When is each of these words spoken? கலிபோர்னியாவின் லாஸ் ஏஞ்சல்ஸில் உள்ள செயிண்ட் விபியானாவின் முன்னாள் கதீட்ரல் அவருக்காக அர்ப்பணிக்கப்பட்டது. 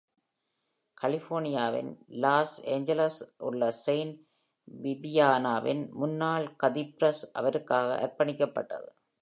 கலிபோர்னியாவின் 1.01 1.91
லாஸ் 2.07 2.55
ஏஞ்சல்ஸில் 2.65 3.29
உள்ள 3.37 3.71
செயிண்ட் 3.85 4.17
விபியானாவின் 4.83 5.91
முன்னாள் 5.91 6.55
கதீட்ரல் 6.63 7.21
அவருக்காக 7.33 7.89
அர்ப்பணிக்கப்பட்டது. 8.01 8.89